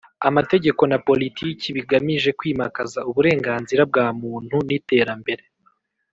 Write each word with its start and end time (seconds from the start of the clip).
Amategeko 0.29 0.81
na 0.91 0.97
politiki 1.07 1.65
bigamije 1.75 2.29
kwimakaza 2.39 2.99
uburenganzira 3.09 3.81
bwa 3.89 4.07
muntu 4.21 4.55
n 4.67 4.69
iterambere 4.77 5.43